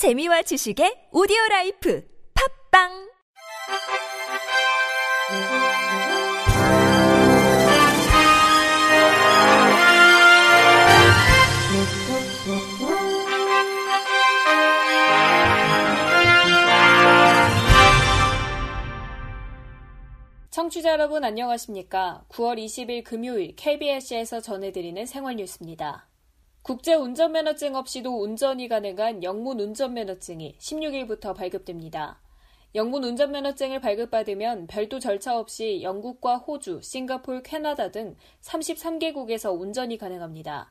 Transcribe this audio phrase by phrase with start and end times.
[0.00, 2.02] 재미와 지식의 오디오 라이프
[2.72, 2.88] 팟빵
[20.48, 22.24] 청취자 여러분 안녕하십니까?
[22.30, 26.09] 9월 20일 금요일 KBS에서 전해드리는 생활 뉴스입니다.
[26.70, 32.20] 국제 운전면허증 없이도 운전이 가능한 영문 운전면허증이 16일부터 발급됩니다.
[32.76, 40.70] 영문 운전면허증을 발급받으면 별도 절차 없이 영국과 호주, 싱가폴, 캐나다 등 33개국에서 운전이 가능합니다.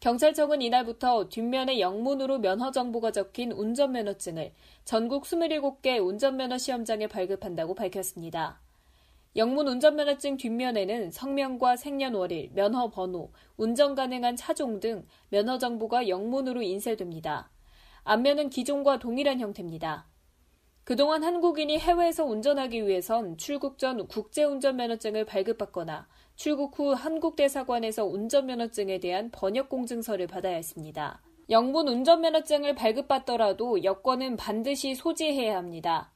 [0.00, 4.52] 경찰청은 이날부터 뒷면에 영문으로 면허 정보가 적힌 운전면허증을
[4.84, 8.60] 전국 27개 운전면허 시험장에 발급한다고 밝혔습니다.
[9.36, 17.50] 영문 운전면허증 뒷면에는 성명과 생년월일, 면허 번호, 운전 가능한 차종 등 면허 정보가 영문으로 인쇄됩니다.
[18.04, 20.06] 앞면은 기존과 동일한 형태입니다.
[20.84, 29.30] 그동안 한국인이 해외에서 운전하기 위해선 출국 전 국제운전면허증을 발급받거나 출국 후 한국 대사관에서 운전면허증에 대한
[29.32, 31.22] 번역 공증서를 받아야 했습니다.
[31.50, 36.13] 영문 운전면허증을 발급받더라도 여권은 반드시 소지해야 합니다.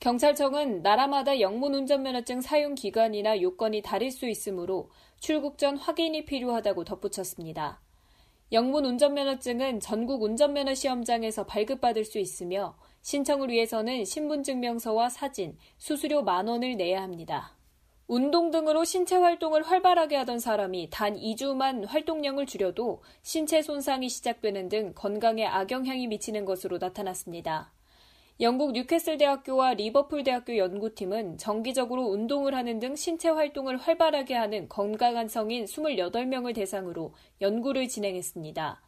[0.00, 7.80] 경찰청은 나라마다 영문 운전면허증 사용 기간이나 요건이 다를 수 있으므로 출국 전 확인이 필요하다고 덧붙였습니다.
[8.52, 16.76] 영문 운전면허증은 전국 운전면허 시험장에서 발급받을 수 있으며 신청을 위해서는 신분증명서와 사진, 수수료 만 원을
[16.76, 17.56] 내야 합니다.
[18.06, 24.92] 운동 등으로 신체 활동을 활발하게 하던 사람이 단 2주만 활동량을 줄여도 신체 손상이 시작되는 등
[24.94, 27.73] 건강에 악영향이 미치는 것으로 나타났습니다.
[28.40, 35.28] 영국 뉴캐슬 대학교와 리버풀 대학교 연구팀은 정기적으로 운동을 하는 등 신체 활동을 활발하게 하는 건강한
[35.28, 38.82] 성인 28명을 대상으로 연구를 진행했습니다.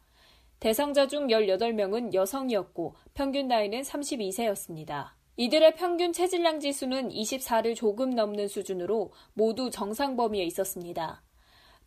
[0.59, 5.11] 대상자 중 18명은 여성이었고 평균 나이는 32세였습니다.
[5.37, 11.23] 이들의 평균 체질량 지수는 24를 조금 넘는 수준으로 모두 정상 범위에 있었습니다.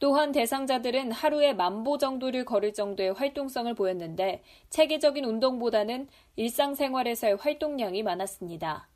[0.00, 8.88] 또한 대상자들은 하루에 만보 정도를 걸을 정도의 활동성을 보였는데 체계적인 운동보다는 일상생활에서의 활동량이 많았습니다.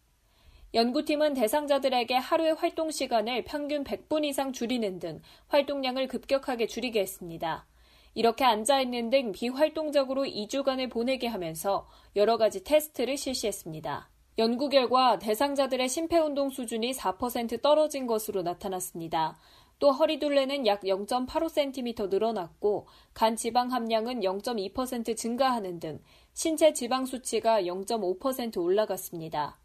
[0.73, 7.67] 연구팀은 대상자들에게 하루의 활동 시간을 평균 100분 이상 줄이는 등 활동량을 급격하게 줄이게 했습니다.
[8.15, 11.87] 이렇게 앉아있는 등 비활동적으로 2주간을 보내게 하면서
[12.17, 14.09] 여러 가지 테스트를 실시했습니다.
[14.39, 19.37] 연구 결과 대상자들의 심폐운동 수준이 4% 떨어진 것으로 나타났습니다.
[19.85, 26.01] 또 허리둘레는 약 0.85cm 늘어났고 간 지방 함량은 0.2% 증가하는 등
[26.33, 29.59] 신체 지방 수치가 0.5% 올라갔습니다.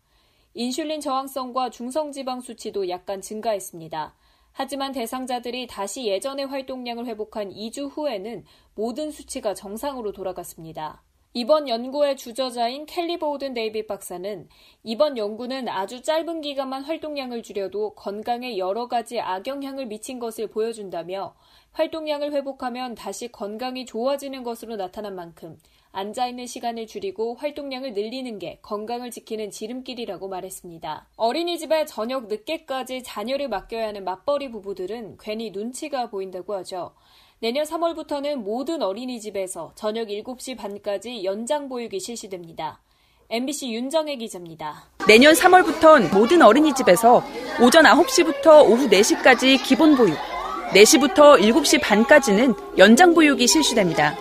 [0.56, 4.14] 인슐린 저항성과 중성 지방 수치도 약간 증가했습니다.
[4.52, 8.44] 하지만 대상자들이 다시 예전의 활동량을 회복한 2주 후에는
[8.76, 11.02] 모든 수치가 정상으로 돌아갔습니다.
[11.36, 14.50] 이번 연구의 주저자인 켈리 보우든 데이빗 박사는
[14.82, 21.36] 이번 연구는 아주 짧은 기간만 활동량을 줄여도 건강에 여러 가지 악영향을 미친 것을 보여준다며
[21.74, 25.60] 활동량을 회복하면 다시 건강이 좋아지는 것으로 나타난 만큼
[25.92, 31.10] 앉아있는 시간을 줄이고 활동량을 늘리는 게 건강을 지키는 지름길이라고 말했습니다.
[31.16, 36.96] 어린이집에 저녁 늦게까지 자녀를 맡겨야 하는 맞벌이 부부들은 괜히 눈치가 보인다고 하죠.
[37.42, 42.82] 내년 3월부터는 모든 어린이집에서 저녁 7시 반까지 연장 보육이 실시됩니다.
[43.30, 44.84] MBC 윤정혜 기자입니다.
[45.08, 47.24] 내년 3월부턴 모든 어린이집에서
[47.62, 50.18] 오전 9시부터 오후 4시까지 기본 보육,
[50.72, 54.18] 4시부터 7시 반까지는 연장 보육이 실시됩니다.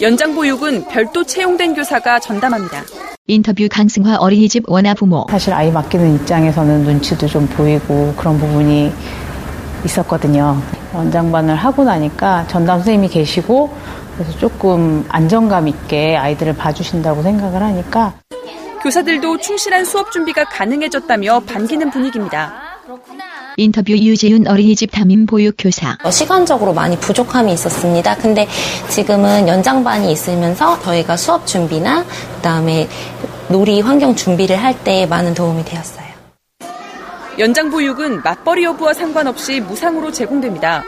[0.00, 2.82] 연장 보육은 별도 채용된 교사가 전담합니다.
[3.26, 5.26] 인터뷰 강승화 어린이집 원아 부모.
[5.28, 8.90] 사실 아이 맡기는 입장에서는 눈치도 좀 보이고 그런 부분이
[9.84, 10.77] 있었거든요.
[10.92, 13.70] 원장반을 하고 나니까 전담 선생님이 계시고
[14.16, 18.14] 그래서 조금 안정감 있게 아이들을 봐주신다고 생각을 하니까
[18.82, 22.52] 교사들도 충실한 수업 준비가 가능해졌다며 반기는 분위기입니다.
[23.56, 25.98] 인터뷰 유재윤 어린이집 담임 보육 교사.
[26.10, 28.14] 시간적으로 많이 부족함이 있었습니다.
[28.16, 28.46] 근데
[28.88, 32.04] 지금은 연장반이 있으면서 저희가 수업 준비나
[32.36, 32.88] 그다음에
[33.48, 36.07] 놀이 환경 준비를 할 때 많은 도움이 되었어요.
[37.38, 40.82] 연장 보육은 맞벌이 여부와 상관없이 무상으로 제공됩니다.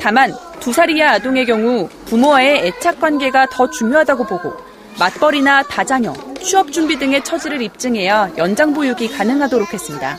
[0.00, 4.52] 다만 두 살 이하 아동의 경우 부모와의 애착 관계가 더 중요하다고 보고
[4.98, 10.18] 맞벌이나 다자녀, 취업 준비 등의 처지를 입증해야 연장 보육이 가능하도록 했습니다.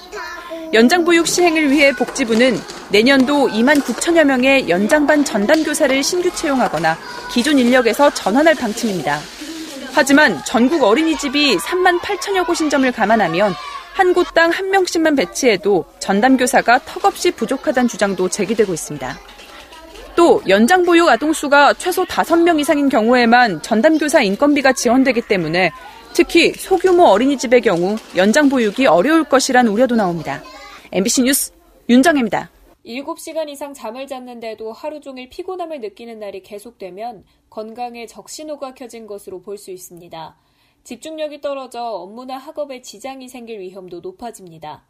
[0.74, 6.98] 연장 보육 시행을 위해 복지부는 내년도 2만 9천여 명의 연장반 전담 교사를 신규 채용하거나
[7.32, 9.20] 기존 인력에서 전환할 방침입니다.
[9.94, 13.54] 하지만 전국 어린이집이 3만 8천여 곳인 점을 감안하면
[14.02, 19.16] 한 곳당 한 명씩만 배치해도 전담 교사가 턱없이 부족하다는 주장도 제기되고 있습니다.
[20.16, 25.70] 또 연장 보육 아동 수가 최소 5명 이상인 경우에만 전담교사 인건비가 지원되기 때문에
[26.16, 30.42] 특히 소규모 어린이집의 경우 연장 보육이 어려울 것이란 우려도 나옵니다.
[30.92, 31.52] MBC 뉴스
[31.88, 32.50] 윤정입니다.
[32.84, 39.60] 7시간 이상 잠을 잤는데도 하루 종일 피곤함을 느끼는 날이 계속되면 건강에 적신호가 켜진 것으로 볼
[39.60, 40.36] 수 있습니다.
[40.84, 44.84] 집중력이 떨어져 업무나 학업에 지장이 생길 위험도 높아집니다.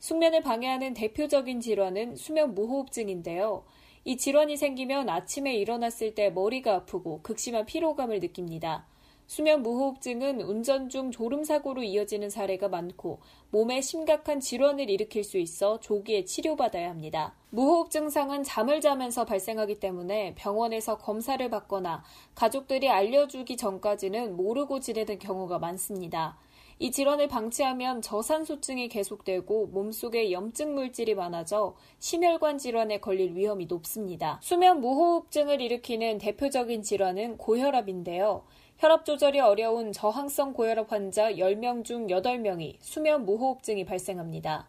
[0.00, 3.64] 숙면을 방해하는 대표적인 질환은 수면 무호흡증인데요.
[4.04, 8.86] 이 질환이 생기면 아침에 일어났을 때 머리가 아프고 극심한 피로감을 느낍니다.
[9.28, 13.20] 수면 무호흡증은 운전 중 졸음 사고로 이어지는 사례가 많고
[13.50, 17.34] 몸에 심각한 질환을 일으킬 수 있어 조기에 치료받아야 합니다.
[17.50, 22.02] 무호흡 증상은 잠을 자면서 발생하기 때문에 병원에서 검사를 받거나
[22.34, 26.38] 가족들이 알려주기 전까지는 모르고 지내는 경우가 많습니다.
[26.80, 34.38] 이 질환을 방치하면 저산소증이 계속되고 몸속에 염증 물질이 많아져 심혈관 질환에 걸릴 위험이 높습니다.
[34.40, 38.44] 수면 무호흡증을 일으키는 대표적인 질환은 고혈압인데요.
[38.78, 44.68] 혈압 조절이 어려운 저항성 고혈압 환자 10명 중 8명이 수면 무호흡증이 발생합니다.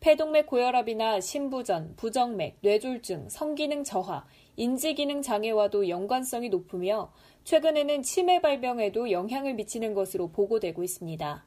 [0.00, 4.24] 폐동맥 고혈압이나 심부전, 부정맥, 뇌졸중, 성기능 저하,
[4.56, 7.12] 인지기능 장애와도 연관성이 높으며
[7.44, 11.44] 최근에는 치매 발병에도 영향을 미치는 것으로 보고되고 있습니다.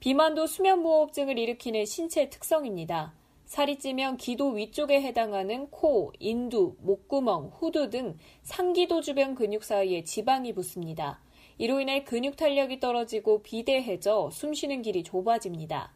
[0.00, 3.14] 비만도 수면무호흡증을 일으키는 신체 특성입니다.
[3.44, 10.54] 살이 찌면 기도 위쪽에 해당하는 코, 인두, 목구멍, 후두 등 상기도 주변 근육 사이에 지방이
[10.54, 11.20] 붙습니다.
[11.58, 15.92] 이로 인해 근육 탄력이 떨어지고 비대해져 숨쉬는 길이 좁아집니다.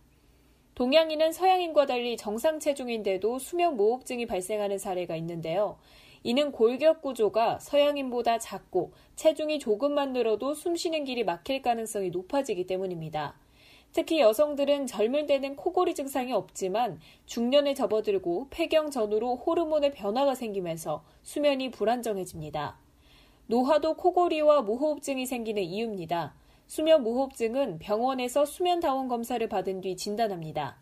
[0.74, 5.78] 동양인은 서양인과 달리 정상 체중인데도 수면 무호흡증이 발생하는 사례가 있는데요.
[6.22, 13.36] 이는 골격 구조가 서양인보다 작고 체중이 조금만 늘어도 숨쉬는 길이 막힐 가능성이 높아지기 때문입니다.
[13.92, 21.70] 특히 여성들은 젊을 때는 코골이 증상이 없지만 중년에 접어들고 폐경 전후로 호르몬의 변화가 생기면서 수면이
[21.70, 22.78] 불안정해집니다.
[23.46, 26.34] 노화도 코골이와 무호흡증이 생기는 이유입니다.
[26.66, 30.78] 수면 무호흡증은 병원에서 수면다원 검사를 받은 뒤 진단합니다.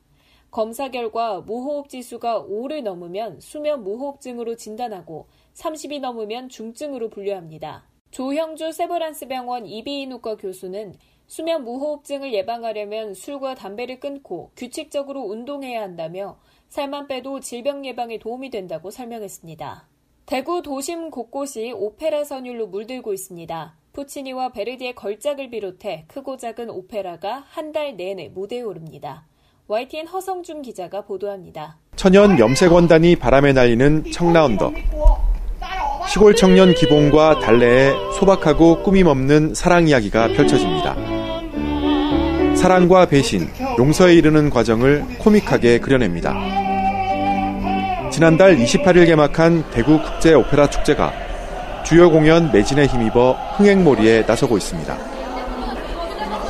[0.50, 7.86] 검사 결과 무호흡 지수가 5를 넘으면 수면 무호흡증으로 진단하고 30이 넘으면 중증으로 분류합니다.
[8.10, 10.94] 조형주 세브란스 병원 이비인후과 교수는
[11.26, 16.38] 수면 무호흡증을 예방하려면 술과 담배를 끊고 규칙적으로 운동해야 한다며
[16.68, 19.86] 살만 빼도 질병 예방에 도움이 된다고 설명했습니다.
[20.26, 23.74] 대구 도심 곳곳이 오페라 선율로 물들고 있습니다.
[23.92, 29.26] 푸치니와 베르디의 걸작을 비롯해 크고 작은 오페라가 한 달 내내 무대에 오릅니다.
[29.68, 31.78] YTN 허성준 기자가 보도합니다.
[31.96, 34.74] 천연 염색원단이 바람에 날리는 청라 언덕.
[36.08, 41.15] 시골 청년 기봉과 달래의 소박하고 꾸밈 없는 사랑 이야기가 펼쳐집니다.
[42.66, 43.48] 사랑과 배신,
[43.78, 46.34] 용서에 이르는 과정을 코믹하게 그려냅니다.
[48.10, 51.12] 지난달 28일 개막한 대구 국제 오페라 축제가
[51.84, 54.98] 주요 공연 매진에 힘입어 흥행몰이에 나서고 있습니다.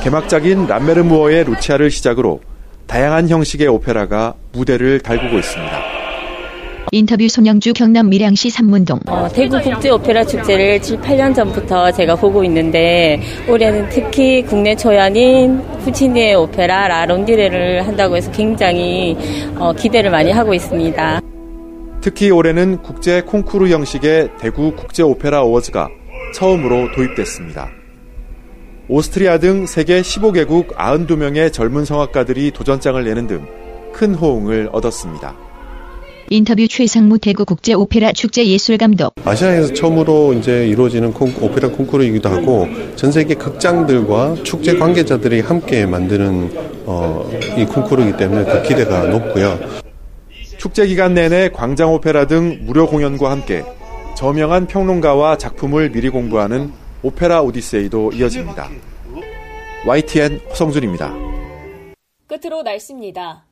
[0.01, 2.41] 개막작인 람메르무어의 루치아를 시작으로
[2.87, 5.96] 다양한 형식의 오페라가 무대를 달구고 있습니다.
[6.91, 8.99] 인터뷰 송영주 경남 밀양시 삼문동.
[9.07, 15.61] 어, 대구 국제 오페라 축제를 7, 8년 전부터 제가 보고 있는데 올해는 특히 국내 초연인
[15.83, 19.17] 푸치니의 오페라 라론디레를 한다고 해서 굉장히
[19.57, 21.21] 어, 기대를 많이 하고 있습니다.
[22.01, 25.89] 특히 올해는 국제 콩쿠르 형식의 대구 국제 오페라 어워즈가
[26.33, 27.69] 처음으로 도입됐습니다.
[28.87, 33.67] 오스트리아 등 세계 15개국 92명의 젊은 성악가들이 도전장을 내는 등
[33.97, 35.35] 큰 호응을 얻었습니다.
[36.29, 39.13] 인터뷰 최상무 대구 국제 오페라 축제 예술 감독.
[39.23, 42.67] 아시아에서 처음으로 이제 이루어지는 콩, 오페라 콩쿠르이기도 하고
[42.97, 46.51] 전 세계 극장들과 축제 관계자들이 함께 만드는
[46.85, 49.57] 어, 이 콩쿠르이기 때문에 그 기대가 높고요.
[50.57, 53.63] 축제 기간 내내 광장 오페라 등 무료 공연과 함께
[54.17, 58.69] 저명한 평론가와 작품을 미리 공부하는 오페라 오디세이도 이어집니다.
[59.85, 61.13] YTN 허성준입니다.
[62.27, 63.46] 끝으로 날씨입니다.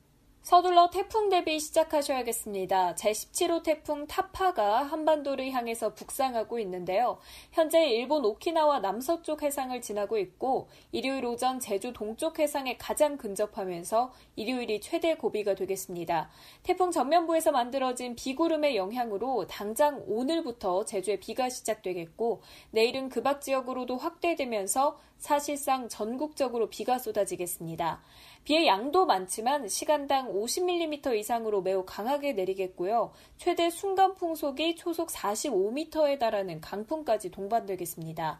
[0.46, 2.94] 서둘러 태풍 대비 시작하셔야겠습니다.
[2.94, 7.18] 제17호 태풍 타파가 한반도를 향해서 북상하고 있는데요.
[7.50, 14.80] 현재 일본 오키나와 남서쪽 해상을 지나고 있고 일요일 오전 제주 동쪽 해상에 가장 근접하면서 일요일이
[14.80, 16.30] 최대 고비가 되겠습니다.
[16.62, 25.88] 태풍 전면부에서 만들어진 비구름의 영향으로 당장 오늘부터 제주에 비가 시작되겠고 내일은 그밖 지역으로도 확대되면서 사실상
[25.88, 28.00] 전국적으로 비가 쏟아지겠습니다.
[28.46, 33.10] 비의 양도 많지만 시간당 50mm 이상으로 매우 강하게 내리겠고요.
[33.38, 38.38] 최대 순간 풍속이 초속 45m에 달하는 강풍까지 동반되겠습니다.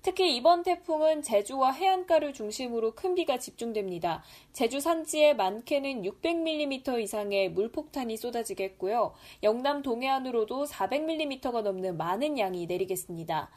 [0.00, 4.22] 특히 이번 태풍은 제주와 해안가를 중심으로 큰 비가 집중됩니다.
[4.52, 9.12] 제주 산지에 많게는 600mm 이상의 물폭탄이 쏟아지겠고요.
[9.42, 13.50] 영남 동해안으로도 400mm가 넘는 많은 양이 내리겠습니다.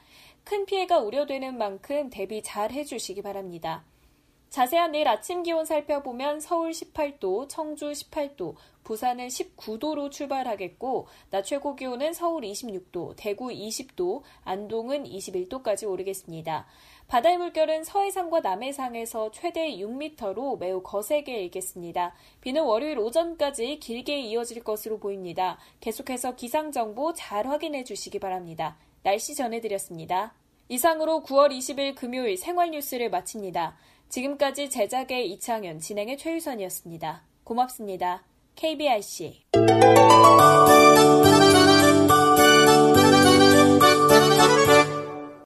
[0.46, 3.86] 큰 피해가 우려되는 만큼 대비 잘 해주시기 바랍니다.
[4.52, 12.12] 자세한 내일 아침 기온 살펴보면 서울 18도, 청주 18도, 부산은 19도로 출발하겠고, 낮 최고 기온은
[12.12, 16.68] 서울 26도, 대구 20도, 안동은 21도까지 오르겠습니다.
[17.08, 22.14] 바다의 물결은 서해상과 남해상에서 최대 6m로 매우 거세게 일겠습니다.
[22.42, 25.60] 비는 월요일 오전까지 길게 이어질 것으로 보입니다.
[25.80, 28.78] 계속해서 기상 정보 잘 확인해 주시기 바랍니다.
[29.04, 30.34] 날씨 전해드렸습니다.
[30.68, 33.78] 이상으로 9월 20일 금요일 생활 뉴스를 마칩니다.
[34.12, 37.24] 지금까지 제작의 이창현, 진행의 최유선이었습니다.
[37.46, 38.24] 고맙습니다.
[38.56, 39.46] KBIC